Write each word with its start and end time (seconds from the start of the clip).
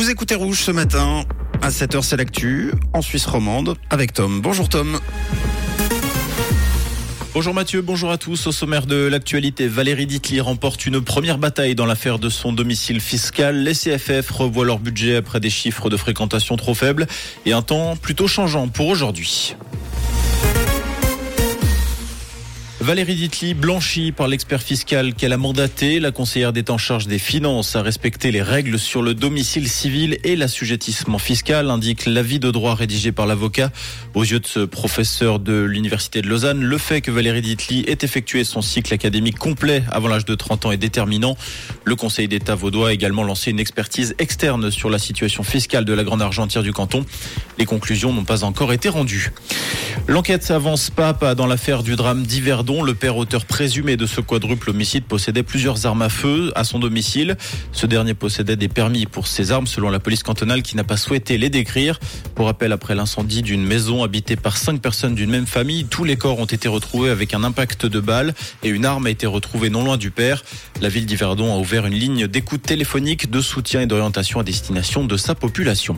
Vous 0.00 0.08
écoutez 0.08 0.34
Rouge 0.34 0.62
ce 0.62 0.70
matin. 0.70 1.24
À 1.60 1.68
7h, 1.68 2.00
c'est 2.00 2.16
l'actu 2.16 2.72
en 2.94 3.02
Suisse 3.02 3.26
romande 3.26 3.76
avec 3.90 4.14
Tom. 4.14 4.40
Bonjour 4.40 4.66
Tom. 4.66 4.98
Bonjour 7.34 7.52
Mathieu, 7.52 7.82
bonjour 7.82 8.10
à 8.10 8.16
tous. 8.16 8.46
Au 8.46 8.52
sommaire 8.52 8.86
de 8.86 8.96
l'actualité, 8.96 9.68
Valérie 9.68 10.06
Ditli 10.06 10.40
remporte 10.40 10.86
une 10.86 11.02
première 11.02 11.36
bataille 11.36 11.74
dans 11.74 11.84
l'affaire 11.84 12.18
de 12.18 12.30
son 12.30 12.54
domicile 12.54 12.98
fiscal. 12.98 13.62
Les 13.62 13.74
CFF 13.74 14.30
revoient 14.30 14.64
leur 14.64 14.78
budget 14.78 15.16
après 15.16 15.38
des 15.38 15.50
chiffres 15.50 15.90
de 15.90 15.98
fréquentation 15.98 16.56
trop 16.56 16.72
faibles 16.72 17.06
et 17.44 17.52
un 17.52 17.60
temps 17.60 17.94
plutôt 17.94 18.26
changeant 18.26 18.68
pour 18.68 18.88
aujourd'hui. 18.88 19.54
Valérie 22.90 23.14
Ditli, 23.14 23.54
blanchie 23.54 24.10
par 24.10 24.26
l'expert 24.26 24.60
fiscal 24.60 25.14
qu'elle 25.14 25.32
a 25.32 25.36
mandaté, 25.36 26.00
la 26.00 26.10
conseillère 26.10 26.52
d'État 26.52 26.72
en 26.72 26.76
charge 26.76 27.06
des 27.06 27.20
finances 27.20 27.76
a 27.76 27.82
respecté 27.82 28.32
les 28.32 28.42
règles 28.42 28.80
sur 28.80 29.00
le 29.00 29.14
domicile 29.14 29.68
civil 29.68 30.18
et 30.24 30.34
l'assujettissement 30.34 31.20
fiscal, 31.20 31.70
indique 31.70 32.04
l'avis 32.06 32.40
de 32.40 32.50
droit 32.50 32.74
rédigé 32.74 33.12
par 33.12 33.28
l'avocat. 33.28 33.70
Aux 34.14 34.24
yeux 34.24 34.40
de 34.40 34.46
ce 34.46 34.58
professeur 34.58 35.38
de 35.38 35.62
l'Université 35.62 36.20
de 36.20 36.26
Lausanne, 36.26 36.64
le 36.64 36.78
fait 36.78 37.00
que 37.00 37.12
Valérie 37.12 37.42
Ditli 37.42 37.84
ait 37.86 37.98
effectué 38.02 38.42
son 38.42 38.60
cycle 38.60 38.92
académique 38.92 39.38
complet 39.38 39.84
avant 39.92 40.08
l'âge 40.08 40.24
de 40.24 40.34
30 40.34 40.66
ans 40.66 40.72
est 40.72 40.76
déterminant. 40.76 41.36
Le 41.84 41.94
Conseil 41.94 42.26
d'État 42.26 42.56
vaudois 42.56 42.88
a 42.88 42.92
également 42.92 43.22
lancé 43.22 43.52
une 43.52 43.60
expertise 43.60 44.16
externe 44.18 44.72
sur 44.72 44.90
la 44.90 44.98
situation 44.98 45.44
fiscale 45.44 45.84
de 45.84 45.92
la 45.92 46.02
grande 46.02 46.22
argentière 46.22 46.64
du 46.64 46.72
canton. 46.72 47.06
Les 47.56 47.66
conclusions 47.66 48.12
n'ont 48.12 48.24
pas 48.24 48.42
encore 48.42 48.72
été 48.72 48.88
rendues. 48.88 49.30
L'enquête 50.08 50.50
avance 50.50 50.90
pas 50.90 51.14
pas 51.14 51.36
dans 51.36 51.46
l'affaire 51.46 51.84
du 51.84 51.94
drame 51.94 52.26
le 52.82 52.94
père 52.94 53.16
auteur 53.16 53.44
présumé 53.44 53.96
de 53.96 54.06
ce 54.06 54.20
quadruple 54.20 54.70
homicide 54.70 55.04
possédait 55.04 55.42
plusieurs 55.42 55.86
armes 55.86 56.02
à 56.02 56.08
feu 56.08 56.52
à 56.54 56.64
son 56.64 56.78
domicile. 56.78 57.36
Ce 57.72 57.86
dernier 57.86 58.14
possédait 58.14 58.56
des 58.56 58.68
permis 58.68 59.06
pour 59.06 59.26
ses 59.26 59.52
armes 59.52 59.66
selon 59.66 59.90
la 59.90 59.98
police 59.98 60.22
cantonale 60.22 60.62
qui 60.62 60.76
n'a 60.76 60.84
pas 60.84 60.96
souhaité 60.96 61.38
les 61.38 61.50
décrire. 61.50 61.98
Pour 62.34 62.46
rappel, 62.46 62.72
après 62.72 62.94
l'incendie 62.94 63.42
d'une 63.42 63.64
maison 63.64 64.04
habitée 64.04 64.36
par 64.36 64.56
cinq 64.56 64.80
personnes 64.80 65.14
d'une 65.14 65.30
même 65.30 65.46
famille, 65.46 65.84
tous 65.84 66.04
les 66.04 66.16
corps 66.16 66.38
ont 66.38 66.46
été 66.46 66.68
retrouvés 66.68 67.10
avec 67.10 67.34
un 67.34 67.44
impact 67.44 67.86
de 67.86 68.00
balle 68.00 68.34
et 68.62 68.68
une 68.68 68.84
arme 68.84 69.06
a 69.06 69.10
été 69.10 69.26
retrouvée 69.26 69.70
non 69.70 69.84
loin 69.84 69.96
du 69.96 70.10
père. 70.10 70.42
La 70.80 70.88
ville 70.88 71.06
d'Yverdon 71.06 71.54
a 71.54 71.58
ouvert 71.58 71.86
une 71.86 71.94
ligne 71.94 72.26
d'écoute 72.26 72.62
téléphonique 72.62 73.30
de 73.30 73.40
soutien 73.40 73.80
et 73.80 73.86
d'orientation 73.86 74.40
à 74.40 74.42
destination 74.42 75.04
de 75.04 75.16
sa 75.16 75.34
population. 75.34 75.96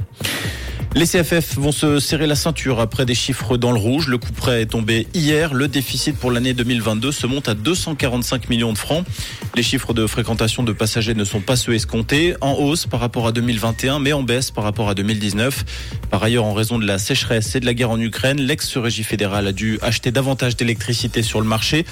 Les 0.95 1.07
CFF 1.07 1.57
vont 1.57 1.73
se 1.73 1.98
serrer 2.01 2.27
la 2.27 2.35
ceinture 2.35 2.79
après 2.79 3.07
des 3.07 3.15
chiffres 3.15 3.57
dans 3.57 3.73
le 3.73 3.79
rouge. 3.79 4.09
Le 4.09 4.19
coup 4.19 4.31
prêt 4.31 4.61
est 4.61 4.67
tombé 4.67 5.07
hier. 5.15 5.55
Le 5.55 5.67
déficit 5.67 6.19
pour 6.19 6.31
l'année 6.31 6.53
2022 6.53 7.12
se 7.12 7.27
monte 7.27 7.49
à 7.49 7.55
245 7.55 8.51
millions 8.51 8.75
de 8.75 8.79
francs. 8.79 9.07
Les 9.55 9.62
chiffres 9.62 9.95
de 9.95 10.07
fréquentation 10.07 10.62
de 10.62 10.73
passagers 10.73 11.15
ne 11.15 11.25
sont 11.25 11.41
pas 11.41 11.57
ceux 11.57 11.73
escomptés, 11.73 12.34
en 12.43 12.53
hausse 12.53 12.87
par 12.87 13.01
rapport 13.01 13.27
à 13.27 13.33
2021, 13.33 14.01
mais 14.01 14.12
en 14.12 14.23
baisse 14.23 14.51
par 14.51 14.65
rapport 14.65 14.91
à 14.91 14.95
2019. 14.95 15.65
Par 16.11 16.23
ailleurs, 16.23 16.45
en 16.45 16.53
raison 16.53 16.79
de 16.79 16.87
la 16.87 16.99
sécheresse 16.99 17.55
et 17.55 17.61
de 17.61 17.67
la 17.67 17.73
guerre 17.73 17.91
en 17.91 17.99
Ukraine, 17.99 18.41
l'ex-régie 18.41 19.05
fédérale 19.05 19.47
a 19.47 19.53
dû 19.53 19.79
acheter 19.81 20.11
davantage 20.11 20.56
d'électricité 20.56 21.23
sur 21.23 21.41
le 21.41 21.47
marché. 21.47 21.87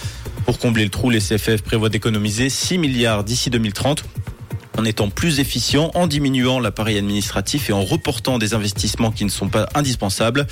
Pour 0.44 0.58
combler 0.58 0.84
le 0.84 0.90
trou, 0.90 1.08
les 1.08 1.20
CFF 1.20 1.62
prévoient 1.62 1.88
d'économiser 1.88 2.50
6 2.50 2.76
milliards 2.76 3.24
d'ici 3.24 3.48
2030 3.48 4.04
en 4.78 4.84
étant 4.84 5.10
plus 5.10 5.40
efficient, 5.40 5.90
en 5.94 6.06
diminuant 6.06 6.60
l'appareil 6.60 6.98
administratif 6.98 7.70
et 7.70 7.72
en 7.72 7.84
reportant 7.84 8.38
des 8.38 8.54
investissements 8.54 9.10
qui 9.10 9.24
ne 9.24 9.30
sont 9.30 9.48
pas 9.48 9.68
indispensables. 9.74 10.46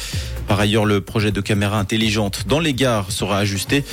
Par 0.47 0.61
ailleurs, 0.61 0.85
le 0.85 1.01
projet 1.01 1.33
de 1.33 1.41
caméra 1.41 1.79
intelligente 1.79 2.45
dans 2.47 2.61
les 2.61 2.75
gares 2.75 3.11
sera 3.11 3.39
ajusté. 3.39 3.85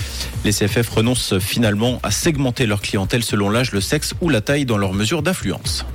Les 0.43 0.51
CFF 0.51 0.89
renoncent 0.89 1.39
finalement 1.39 1.99
à 2.03 2.11
segmenter 2.11 2.65
leur 2.65 2.81
clientèle 2.81 3.23
selon 3.23 3.49
l'âge, 3.49 3.71
le 3.71 3.81
sexe 3.81 4.13
ou 4.21 4.29
la 4.29 4.41
taille 4.41 4.65
dans 4.65 4.77
leurs 4.77 4.93
mesures 4.93 5.21
d'influence. 5.21 5.85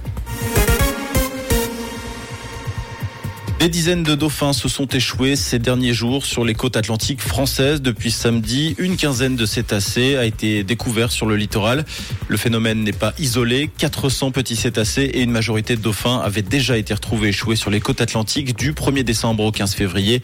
Des 3.61 3.69
dizaines 3.69 4.05
de 4.05 4.15
dauphins 4.15 4.55
se 4.55 4.71
sont 4.71 4.87
échoués 4.87 5.37
ces 5.37 5.59
derniers 5.59 5.93
jours 5.93 6.25
sur 6.25 6.47
les 6.47 6.55
côtes 6.55 6.79
atlantiques 6.79 7.21
françaises. 7.21 7.83
Depuis 7.83 8.11
samedi, 8.11 8.75
une 8.79 8.97
quinzaine 8.97 9.37
de 9.37 9.45
cétacés 9.45 10.17
a 10.17 10.25
été 10.25 10.65
découvert 10.65 11.13
sur 11.13 11.27
le 11.27 11.37
littoral. 11.37 11.85
Le 12.29 12.39
phénomène 12.39 12.83
n'est 12.83 12.93
pas 12.93 13.13
isolé. 13.19 13.69
400 13.77 14.31
petits 14.31 14.57
cétacés 14.57 15.03
et 15.13 15.21
une 15.21 15.31
majorité 15.31 15.77
de 15.77 15.83
dauphins 15.83 16.23
avaient 16.25 16.41
déjà 16.41 16.79
été 16.79 16.95
retrouvés 16.95 17.29
échoués 17.29 17.55
sur 17.55 17.69
les 17.69 17.81
côtes 17.81 18.01
atlantiques 18.01 18.57
du 18.57 18.73
1er 18.73 19.03
décembre 19.03 19.45
au 19.45 19.53
15 19.53 19.75
février. 19.75 20.23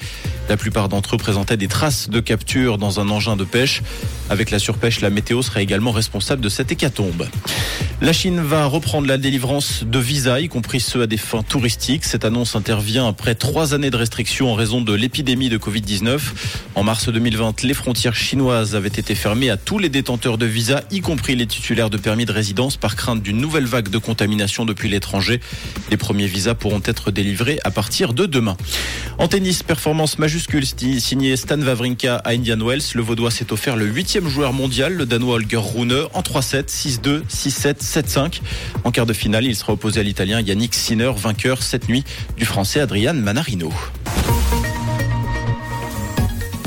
La 0.49 0.57
plupart 0.57 0.89
d'entre 0.89 1.17
eux 1.17 1.19
présentaient 1.19 1.59
des 1.59 1.69
traces 1.69 2.09
de 2.09 2.21
capture 2.21 2.79
dans 2.79 3.01
un 3.01 3.11
engin 3.11 3.37
de 3.37 3.45
pêche. 3.45 3.83
Avec 4.31 4.51
la 4.51 4.59
surpêche, 4.59 5.03
la 5.03 5.11
météo 5.11 5.43
sera 5.43 5.61
également 5.61 5.91
responsable 5.91 6.41
de 6.41 6.49
cette 6.49 6.73
hécatombe. 6.73 7.29
La 8.01 8.15
Chine 8.15 8.41
va 8.41 8.65
reprendre 8.65 9.07
la 9.07 9.19
délivrance 9.19 9.85
de 9.85 9.99
visas, 9.99 10.41
y 10.41 10.49
compris 10.49 10.81
ceux 10.81 11.03
à 11.03 11.07
des 11.07 11.17
fins 11.17 11.43
touristiques. 11.43 12.05
Cette 12.05 12.25
annonce 12.25 12.57
intervient 12.57 13.07
après 13.07 13.26
trois 13.35 13.75
années 13.75 13.91
de 13.91 13.97
restrictions 13.97 14.53
en 14.53 14.55
raison 14.55 14.81
de 14.81 14.95
l'épidémie 14.95 15.49
de 15.49 15.59
Covid-19. 15.59 16.21
En 16.75 16.85
mars 16.85 17.09
2020, 17.09 17.63
les 17.63 17.75
frontières 17.75 18.15
chinoises 18.15 18.77
avaient 18.77 18.89
été 18.89 19.15
fermées 19.15 19.51
à 19.51 19.57
tous 19.57 19.79
les 19.79 19.89
détenteurs 19.89 20.39
de 20.39 20.47
visas, 20.47 20.83
y 20.91 21.01
compris 21.01 21.35
les 21.35 21.47
titulaires 21.47 21.91
de 21.91 21.97
permis 21.97 22.25
de 22.25 22.33
résidence, 22.33 22.77
par 22.77 22.97
crainte 22.97 23.23
d'une 23.23 23.39
nouvelle 23.39 23.67
vague 23.67 23.89
de 23.89 23.99
contamination 23.99 24.65
depuis 24.65 24.89
l'étranger. 24.89 25.41
Les 25.91 25.97
premiers 25.97 26.27
visas 26.27 26.55
pourront 26.55 26.83
être 26.85 27.11
délivrés 27.11 27.59
à 27.65 27.71
partir 27.71 28.15
de 28.15 28.27
demain. 28.27 28.57
En 29.19 29.29
tennis, 29.29 29.63
performance 29.63 30.19
majuscule 30.19 30.65
signée 30.67 31.37
Stan 31.37 31.61
Wawrinka 31.61 32.17
à 32.17 32.31
Indian 32.31 32.59
Wells. 32.59 32.83
Le 32.95 33.03
Vaudois 33.03 33.31
s'est 33.31 33.53
offert 33.53 33.77
le 33.77 33.87
huitième 33.87 34.29
joueur 34.29 34.53
mondial, 34.53 34.93
le 34.93 35.07
Danois 35.07 35.37
Holger 35.37 35.57
Rune, 35.57 36.05
en 36.13 36.21
3-7, 36.21 36.67
6-2, 36.69 37.23
6-7, 37.29 37.83
7-5. 37.83 38.41
En 38.85 38.91
quart 38.91 39.07
de 39.07 39.13
finale, 39.13 39.47
il 39.47 39.57
sera 39.57 39.73
opposé 39.73 40.01
à 40.01 40.03
l'Italien 40.03 40.41
Yannick 40.41 40.75
Sinner, 40.75 41.13
vainqueur 41.17 41.63
cette 41.63 41.89
nuit 41.89 42.05
du 42.37 42.45
Français 42.45 42.81
Adrian 42.81 43.16
Manarino. 43.23 43.73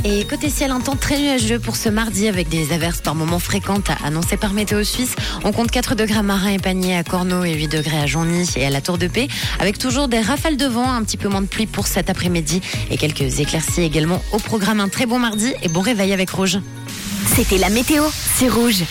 Et 0.05 0.23
côté 0.23 0.49
ciel, 0.49 0.71
un 0.71 0.79
temps 0.79 0.95
très 0.95 1.19
nuageux 1.19 1.59
pour 1.59 1.75
ce 1.75 1.89
mardi 1.89 2.27
avec 2.29 2.47
des 2.47 2.71
averses 2.71 3.01
par 3.01 3.15
moments 3.15 3.39
fréquentes 3.39 3.89
annoncées 4.03 4.37
par 4.37 4.53
Météo 4.53 4.83
Suisse. 4.83 5.13
On 5.43 5.51
compte 5.51 5.71
4 5.71 5.95
degrés 5.95 6.19
à 6.19 6.23
Marin 6.23 6.51
et 6.51 6.57
Panier 6.57 6.95
à 6.95 7.03
Corneau 7.03 7.43
et 7.43 7.53
8 7.53 7.67
degrés 7.67 7.99
à 7.99 8.05
Jonny 8.05 8.49
et 8.55 8.65
à 8.65 8.69
la 8.69 8.79
Tour 8.79 8.97
de 8.97 9.07
Paix 9.07 9.27
avec 9.59 9.77
toujours 9.77 10.07
des 10.07 10.21
rafales 10.21 10.55
de 10.55 10.65
vent, 10.65 10.89
un 10.89 11.03
petit 11.03 11.17
peu 11.17 11.27
moins 11.27 11.41
de 11.41 11.47
pluie 11.47 11.67
pour 11.67 11.85
cet 11.85 12.09
après-midi 12.09 12.61
et 12.89 12.97
quelques 12.97 13.39
éclaircies 13.39 13.83
également 13.83 14.21
au 14.31 14.37
programme. 14.37 14.79
Un 14.79 14.89
très 14.89 15.05
bon 15.05 15.19
mardi 15.19 15.53
et 15.63 15.67
bon 15.67 15.81
réveil 15.81 16.13
avec 16.13 16.29
Rouge. 16.29 16.59
C'était 17.35 17.57
la 17.57 17.69
météo, 17.69 18.03
c'est 18.37 18.47
Rouge. 18.47 18.83